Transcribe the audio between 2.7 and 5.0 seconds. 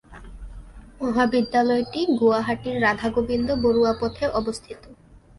রাধাগোবিন্দ বরুয়া পথে অবস্থিত।